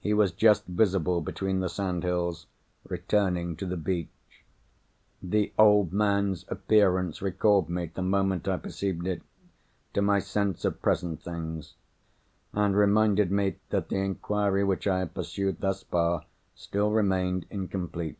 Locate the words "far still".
15.82-16.90